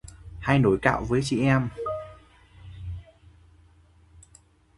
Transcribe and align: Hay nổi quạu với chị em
Hay 0.39 0.59
nổi 0.59 0.77
quạu 0.83 1.03
với 1.03 1.21
chị 1.23 1.39
em 1.41 1.69